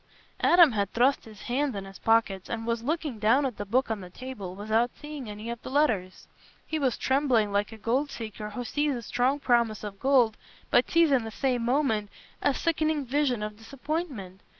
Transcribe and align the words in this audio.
Adam 0.41 0.71
had 0.71 0.91
thrust 0.91 1.25
his 1.25 1.43
hands 1.43 1.75
in 1.75 1.85
his 1.85 1.99
pockets, 1.99 2.49
and 2.49 2.65
was 2.65 2.81
looking 2.81 3.19
down 3.19 3.45
at 3.45 3.57
the 3.57 3.65
book 3.67 3.91
on 3.91 4.01
the 4.01 4.09
table, 4.09 4.55
without 4.55 4.89
seeing 4.99 5.29
any 5.29 5.47
of 5.51 5.61
the 5.61 5.69
letters. 5.69 6.27
He 6.65 6.79
was 6.79 6.97
trembling 6.97 7.51
like 7.51 7.71
a 7.71 7.77
gold 7.77 8.09
seeker 8.09 8.49
who 8.49 8.63
sees 8.63 8.95
the 8.95 9.03
strong 9.03 9.39
promise 9.39 9.83
of 9.83 9.99
gold 9.99 10.37
but 10.71 10.89
sees 10.89 11.11
in 11.11 11.23
the 11.23 11.29
same 11.29 11.63
moment 11.63 12.09
a 12.41 12.55
sickening 12.55 13.05
vision 13.05 13.43
of 13.43 13.57
disappointment. 13.57 14.41